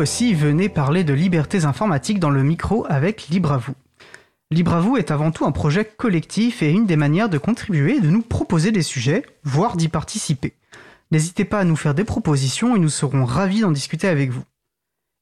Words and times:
aussi, 0.00 0.32
venez 0.32 0.70
parler 0.70 1.04
de 1.04 1.12
libertés 1.12 1.66
informatiques 1.66 2.20
dans 2.20 2.30
le 2.30 2.42
micro 2.42 2.86
avec 2.88 3.28
Libre 3.28 3.52
à 3.52 3.58
vous. 3.58 3.74
Libre 4.50 4.72
à 4.72 4.80
vous 4.80 4.96
est 4.96 5.10
avant 5.10 5.30
tout 5.30 5.44
un 5.44 5.52
projet 5.52 5.84
collectif 5.84 6.62
et 6.62 6.70
une 6.70 6.86
des 6.86 6.96
manières 6.96 7.28
de 7.28 7.36
contribuer 7.36 7.96
et 7.96 8.00
de 8.00 8.08
nous 8.08 8.22
proposer 8.22 8.72
des 8.72 8.82
sujets, 8.82 9.26
voire 9.44 9.76
d'y 9.76 9.88
participer. 9.88 10.54
N'hésitez 11.10 11.44
pas 11.44 11.58
à 11.58 11.64
nous 11.64 11.76
faire 11.76 11.94
des 11.94 12.04
propositions 12.04 12.74
et 12.74 12.78
nous 12.78 12.88
serons 12.88 13.26
ravis 13.26 13.60
d'en 13.60 13.72
discuter 13.72 14.08
avec 14.08 14.30
vous. 14.30 14.42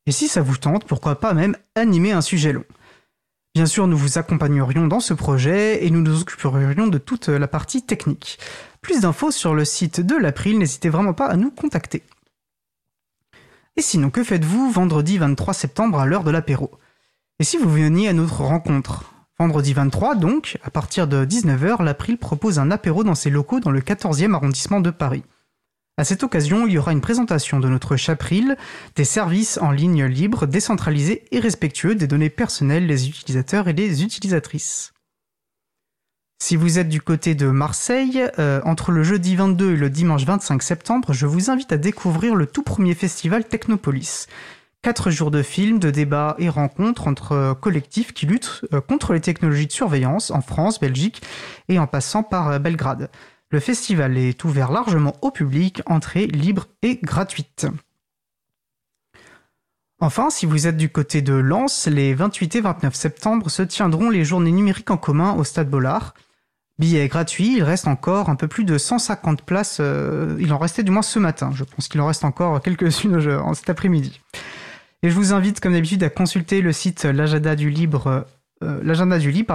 Et 0.07 0.13
si 0.13 0.29
ça 0.29 0.43
vous 0.43 0.57
tente, 0.57 0.85
pourquoi 0.85 1.19
pas 1.19 1.35
même 1.35 1.57
animer 1.75 2.13
un 2.13 2.21
sujet 2.21 2.53
long. 2.53 2.65
Bien 3.57 3.67
sûr, 3.67 3.89
nous 3.89 3.99
vous 3.99 4.17
accompagnerions 4.17 4.87
dans 4.87 5.01
ce 5.01 5.13
projet 5.13 5.85
et 5.85 5.91
nous 5.91 6.03
nous 6.03 6.21
occuperions 6.21 6.87
de 6.87 6.99
toute 6.99 7.27
la 7.27 7.49
partie 7.49 7.83
technique. 7.83 8.39
Plus 8.81 9.01
d'infos 9.01 9.33
sur 9.33 9.57
le 9.57 9.65
site 9.65 10.01
de 10.01 10.15
l'April, 10.15 10.57
n'hésitez 10.57 10.89
vraiment 10.89 11.15
pas 11.15 11.27
à 11.27 11.37
nous 11.37 11.51
contacter. 11.51 12.05
Et 13.79 13.81
sinon, 13.81 14.11
que 14.11 14.25
faites-vous 14.25 14.73
vendredi 14.73 15.19
23 15.19 15.55
septembre 15.55 16.01
à 16.01 16.07
l'heure 16.07 16.25
de 16.25 16.33
l'apéro? 16.33 16.73
Et 17.39 17.45
si 17.45 17.59
vous 17.59 17.71
veniez 17.71 18.09
à 18.09 18.13
notre 18.13 18.41
rencontre? 18.41 19.15
Vendredi 19.39 19.73
23, 19.73 20.17
donc, 20.17 20.59
à 20.65 20.71
partir 20.71 21.07
de 21.07 21.25
19h, 21.25 21.85
l'April 21.85 22.19
propose 22.19 22.59
un 22.59 22.73
apéro 22.73 23.05
dans 23.05 23.15
ses 23.15 23.31
locaux 23.31 23.61
dans 23.61 23.71
le 23.71 23.81
14e 23.81 24.35
arrondissement 24.35 24.81
de 24.81 24.91
Paris. 24.91 25.23
À 25.97 26.03
cette 26.03 26.25
occasion, 26.25 26.67
il 26.67 26.73
y 26.73 26.79
aura 26.79 26.91
une 26.91 27.01
présentation 27.01 27.61
de 27.61 27.69
notre 27.69 27.95
Chapril, 27.95 28.57
des 28.97 29.05
services 29.05 29.59
en 29.63 29.71
ligne 29.71 30.07
libres, 30.07 30.49
décentralisés 30.49 31.27
et 31.31 31.39
respectueux 31.39 31.95
des 31.95 32.09
données 32.09 32.31
personnelles 32.31 32.89
des 32.89 33.09
utilisateurs 33.09 33.69
et 33.69 33.75
des 33.75 34.03
utilisatrices. 34.03 34.93
Si 36.41 36.55
vous 36.55 36.79
êtes 36.79 36.89
du 36.89 37.01
côté 37.01 37.35
de 37.35 37.49
Marseille, 37.49 38.25
euh, 38.39 38.61
entre 38.65 38.93
le 38.93 39.03
jeudi 39.03 39.35
22 39.35 39.73
et 39.73 39.77
le 39.77 39.91
dimanche 39.91 40.25
25 40.25 40.63
septembre, 40.63 41.13
je 41.13 41.27
vous 41.27 41.51
invite 41.51 41.73
à 41.73 41.77
découvrir 41.77 42.37
le 42.37 42.47
tout 42.47 42.63
premier 42.63 42.95
festival 42.95 43.45
Technopolis. 43.45 44.29
Quatre 44.81 45.11
jours 45.11 45.33
de 45.33 45.43
films, 45.43 45.81
de 45.81 45.91
débats 45.91 46.37
et 46.39 46.49
rencontres 46.49 47.09
entre 47.09 47.33
euh, 47.33 47.55
collectifs 47.55 48.13
qui 48.13 48.27
luttent 48.27 48.65
euh, 48.73 48.81
contre 48.81 49.15
les 49.15 49.21
technologies 49.21 49.67
de 49.67 49.73
surveillance 49.73 50.31
en 50.31 50.41
France, 50.41 50.79
Belgique 50.79 51.23
et 51.69 51.81
en 51.81 51.89
passant 51.89 52.23
par 52.23 52.61
Belgrade. 52.61 53.11
Le 53.51 53.59
festival 53.59 54.17
est 54.17 54.45
ouvert 54.45 54.71
largement 54.71 55.17
au 55.23 55.33
public, 55.33 55.83
entrée 55.87 56.29
libre 56.29 56.67
et 56.83 57.01
gratuite. 57.03 57.67
Enfin, 59.99 60.31
si 60.31 60.47
vous 60.47 60.69
êtes 60.69 60.77
du 60.77 60.89
côté 60.89 61.21
de 61.21 61.35
Lens, 61.35 61.89
les 61.89 62.15
28 62.15 62.55
et 62.55 62.61
29 62.61 62.95
septembre 62.95 63.51
se 63.51 63.63
tiendront 63.63 64.09
les 64.09 64.25
journées 64.25 64.53
numériques 64.53 64.93
en 64.93 64.97
commun 64.97 65.35
au 65.35 65.43
Stade 65.43 65.69
Bollard. 65.69 66.15
Billet 66.79 67.09
gratuit, 67.09 67.57
il 67.57 67.63
reste 67.65 67.89
encore 67.89 68.31
un 68.31 68.37
peu 68.37 68.47
plus 68.47 68.65
de 68.65 68.79
150 68.79 69.43
places. 69.43 69.79
Euh, 69.81 70.37
il 70.39 70.53
en 70.53 70.59
restait 70.59 70.85
du 70.85 70.93
moins 70.93 71.03
ce 71.03 71.19
matin. 71.19 71.51
Je 71.53 71.65
pense 71.65 71.89
qu'il 71.89 72.01
en 72.01 72.07
reste 72.07 72.25
encore 72.25 72.61
quelques-unes 72.61 73.21
cet 73.55 73.69
après-midi. 73.69 74.21
Et 75.03 75.11
je 75.11 75.15
vous 75.15 75.33
invite, 75.33 75.59
comme 75.59 75.73
d'habitude, 75.73 76.03
à 76.05 76.11
consulter 76.11 76.61
le 76.61 76.73
site 76.73 77.05
l'agenda 77.05 77.57
du 77.57 77.71
libre, 77.71 78.27
euh, 78.63 78.81
l'agenda 78.85 79.19
du 79.19 79.33
libre, 79.33 79.49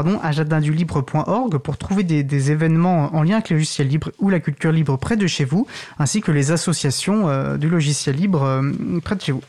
pardon, 1.01 1.49
pour 1.59 1.77
trouver 1.77 2.03
des, 2.03 2.51
événements 2.51 3.15
en 3.15 3.23
lien 3.23 3.35
avec 3.35 3.49
le 3.49 3.55
logiciel 3.55 3.87
libre 3.87 4.11
ou 4.19 4.29
la 4.29 4.41
culture 4.41 4.73
libre 4.73 4.97
près 4.97 5.15
de 5.15 5.27
chez 5.27 5.45
vous, 5.45 5.65
ainsi 5.99 6.19
que 6.19 6.31
les 6.31 6.51
associations 6.51 7.29
euh, 7.29 7.55
du 7.55 7.69
logiciel 7.69 8.17
libre 8.17 8.61
près 9.01 9.15
de 9.15 9.21
chez 9.21 9.31
vous. 9.31 9.43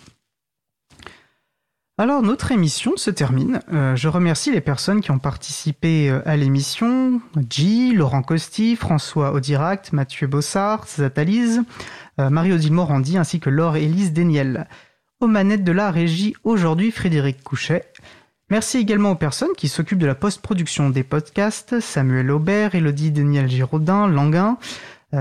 Alors 1.97 2.23
notre 2.23 2.51
émission 2.51 2.97
se 2.97 3.13
termine. 3.13 3.61
Euh, 3.73 3.95
je 3.95 4.09
remercie 4.09 4.51
les 4.51 4.61
personnes 4.61 5.01
qui 5.01 5.13
ont 5.13 5.21
participé 5.21 6.11
euh, 6.11 6.21
à 6.27 6.37
l'émission. 6.37 7.21
G, 7.49 7.93
Laurent 7.93 8.23
Costi, 8.23 8.75
François 8.75 9.33
Audiract, 9.33 9.93
Mathieu 9.93 10.27
Bossard, 10.27 10.89
Zatalise, 10.89 11.63
euh, 12.19 12.31
Marie-Odile 12.31 12.73
Morandi 12.73 13.17
ainsi 13.17 13.39
que 13.39 13.49
Laure 13.49 13.77
Élise 13.77 14.13
Deniel. 14.13 14.67
Aux 15.21 15.29
manettes 15.29 15.63
de 15.63 15.71
la 15.71 15.93
régie 15.93 16.35
aujourd'hui 16.43 16.91
Frédéric 16.91 17.45
Couchet. 17.45 17.85
Merci 18.51 18.79
également 18.79 19.13
aux 19.13 19.17
personnes 19.17 19.55
qui 19.57 19.69
s'occupent 19.69 20.01
de 20.01 20.07
la 20.07 20.17
post-production 20.17 20.91
des 20.91 21.05
podcasts, 21.05 21.79
Samuel 21.79 22.33
Aubert, 22.33 22.75
Elodie 22.75 23.13
Daniel 23.13 23.49
Giraudin, 23.49 24.09
Languin, 24.09 24.59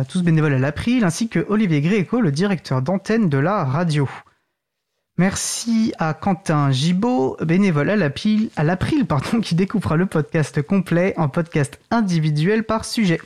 tous 0.10 0.24
bénévoles 0.24 0.54
à 0.54 0.60
l'April, 0.60 1.06
ainsi 1.06 1.30
que 1.30 1.46
Olivier 1.48 1.82
Gréco, 1.82 2.20
le 2.20 2.32
directeur 2.32 2.82
d'antenne 2.82 3.30
de 3.30 3.38
la 3.38 3.64
radio. 3.64 4.10
Merci 5.20 5.94
à 6.00 6.16
Quentin 6.16 6.72
Gibaud, 6.72 7.38
bénévole 7.42 7.92
à 7.92 7.96
l'April, 7.96 8.50
qui 9.44 9.54
découpera 9.54 9.96
le 9.96 10.08
podcast 10.08 10.62
complet 10.64 11.14
en 11.18 11.30
podcast 11.30 11.80
individuel 11.92 12.64
par 12.64 12.84
sujet. 12.84 13.22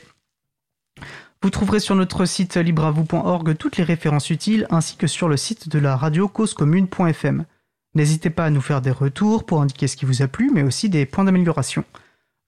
Vous 1.40 1.48
trouverez 1.48 1.80
sur 1.80 1.94
notre 1.94 2.26
site 2.26 2.56
libravou.org 2.56 3.56
toutes 3.56 3.78
les 3.78 3.84
références 3.84 4.28
utiles 4.28 4.66
ainsi 4.70 4.96
que 4.96 5.06
sur 5.06 5.28
le 5.28 5.38
site 5.38 5.70
de 5.70 5.78
la 5.78 5.96
radio 5.96 6.28
causecommune.fm. 6.28 7.46
N'hésitez 7.94 8.28
pas 8.28 8.44
à 8.44 8.50
nous 8.50 8.60
faire 8.60 8.82
des 8.82 8.90
retours 8.90 9.46
pour 9.46 9.62
indiquer 9.62 9.86
ce 9.86 9.96
qui 9.96 10.04
vous 10.04 10.20
a 10.20 10.28
plu, 10.28 10.50
mais 10.52 10.62
aussi 10.62 10.90
des 10.90 11.06
points 11.06 11.24
d'amélioration. 11.24 11.84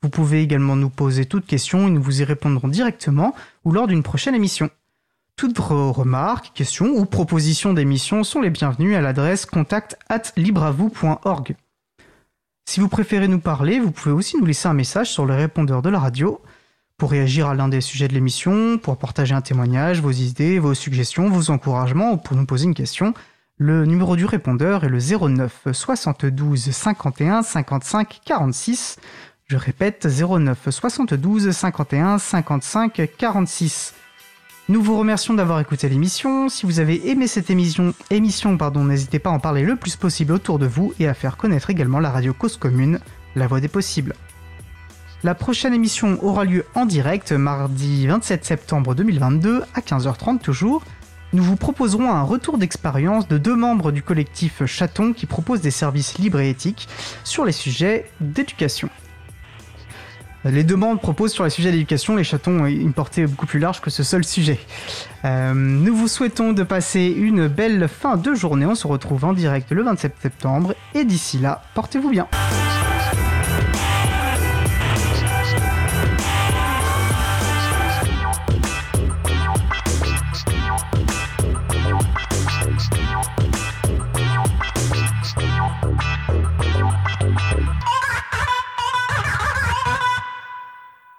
Vous 0.03 0.11
pouvez 0.11 0.43
également 0.43 0.77
nous 0.77 0.91
poser 0.91 1.25
toutes 1.25 1.47
questions 1.47 1.89
et 1.89 1.91
nous 1.91 2.03
vous 2.03 2.21
y 2.21 2.25
répondrons 2.25 2.69
directement 2.69 3.35
ou 3.65 3.73
lors 3.73 3.87
d'une 3.87 4.03
prochaine 4.03 4.35
émission. 4.35 4.71
Toutes 5.41 5.59
vos 5.59 5.91
remarques, 5.91 6.53
questions 6.53 6.91
ou 6.99 7.07
propositions 7.07 7.73
d'émissions 7.73 8.25
sont 8.25 8.43
les 8.43 8.51
bienvenues 8.51 8.95
à 8.95 9.01
l'adresse 9.01 9.47
contact 9.47 9.97
at. 10.11 10.21
Si 12.67 12.79
vous 12.79 12.89
préférez 12.89 13.27
nous 13.27 13.41
parler, 13.41 13.81
vous 13.81 13.91
pouvez 13.91 14.15
aussi 14.15 14.37
nous 14.37 14.45
laisser 14.45 14.69
un 14.69 14.75
message 14.75 15.11
sur 15.11 15.25
le 15.25 15.35
répondeur 15.35 15.81
de 15.81 15.89
la 15.89 15.99
radio 15.99 16.43
pour 16.99 17.13
réagir 17.13 17.47
à 17.47 17.55
l'un 17.55 17.69
des 17.69 17.81
sujets 17.81 18.07
de 18.07 18.13
l'émission, 18.13 18.77
pour 18.77 18.99
partager 18.99 19.35
un 19.35 19.41
témoignage, 19.41 20.03
vos 20.03 20.11
idées, 20.11 20.59
vos 20.59 20.75
suggestions, 20.75 21.31
vos 21.31 21.51
encouragements 21.51 22.13
ou 22.13 22.17
pour 22.19 22.37
nous 22.37 22.45
poser 22.45 22.67
une 22.67 22.75
question. 22.75 23.15
Le 23.57 23.87
numéro 23.87 24.17
du 24.17 24.27
répondeur 24.27 24.85
est 24.85 24.91
le 24.91 24.99
09 24.99 25.69
72 25.73 26.71
51 26.71 27.43
55 27.43 28.21
46. 28.27 28.99
Je 29.47 29.57
répète 29.57 30.07
09 30.07 30.69
72 30.69 31.51
51 31.51 32.19
55 32.19 33.09
46. 33.17 33.95
Nous 34.71 34.83
vous 34.83 34.97
remercions 34.97 35.35
d'avoir 35.35 35.59
écouté 35.59 35.89
l'émission. 35.89 36.49
Si 36.49 36.65
vous 36.65 36.79
avez 36.79 37.11
aimé 37.11 37.27
cette 37.27 37.51
émission, 37.51 37.93
émission 38.09 38.57
pardon, 38.57 38.85
n'hésitez 38.85 39.19
pas 39.19 39.31
à 39.31 39.33
en 39.33 39.41
parler 39.41 39.65
le 39.65 39.75
plus 39.75 39.97
possible 39.97 40.33
autour 40.33 40.61
de 40.61 40.67
vous 40.67 40.95
et 41.01 41.09
à 41.09 41.15
faire 41.15 41.37
connaître 41.37 41.71
également 41.71 41.99
la 41.99 42.13
radio 42.13 42.33
Cause 42.33 42.57
Commune, 42.57 43.01
la 43.35 43.49
voix 43.49 43.59
des 43.59 43.67
possibles. 43.67 44.15
La 45.25 45.35
prochaine 45.35 45.75
émission 45.75 46.23
aura 46.23 46.45
lieu 46.45 46.67
en 46.77 46.87
direct 46.87 47.33
mardi 47.33 48.07
27 48.07 48.45
septembre 48.45 48.95
2022 48.95 49.65
à 49.75 49.81
15h30 49.81 50.39
toujours. 50.39 50.85
Nous 51.33 51.43
vous 51.43 51.57
proposerons 51.57 52.09
un 52.09 52.23
retour 52.23 52.57
d'expérience 52.57 53.27
de 53.27 53.39
deux 53.39 53.57
membres 53.57 53.91
du 53.91 54.05
collectif 54.05 54.65
Chaton 54.67 55.13
qui 55.13 55.27
proposent 55.27 55.63
des 55.63 55.73
services 55.73 56.17
libres 56.17 56.39
et 56.39 56.49
éthiques 56.49 56.87
sur 57.25 57.45
les 57.45 57.51
sujets 57.51 58.09
d'éducation. 58.21 58.89
Les 60.45 60.65
demandes 60.65 61.01
proposent 61.01 61.33
sur 61.33 61.45
les 61.45 61.51
sujets 61.51 61.71
d'éducation, 61.71 62.17
les 62.17 62.25
chatons 62.25 62.61
ont 62.63 62.67
une 62.67 62.95
portée 62.95 63.27
beaucoup 63.27 63.47
plus 63.47 63.59
large 63.59 63.81
que 63.81 63.91
ce 63.91 64.03
seul 64.03 64.25
sujet. 64.25 64.59
Euh, 65.25 65.53
nous 65.55 65.95
vous 65.95 66.09
souhaitons 66.09 66.53
de 66.53 66.63
passer 66.63 67.15
une 67.15 67.47
belle 67.47 67.89
fin 67.89 68.17
de 68.17 68.35
journée. 68.35 68.65
On 68.65 68.75
se 68.75 68.87
retrouve 68.87 69.25
en 69.27 69.35
direct 69.35 69.71
le 69.71 69.83
27 69.83 70.15
septembre. 70.21 70.75
Et 70.95 71.05
d'ici 71.05 71.39
là, 71.39 71.63
portez-vous 71.75 72.11
bien. 72.11 72.27